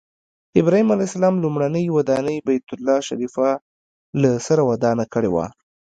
[0.59, 3.49] ابراهیم علیه السلام لومړنۍ ودانۍ بیت الله شریفه
[4.21, 5.45] له سره ودانه کړې وه.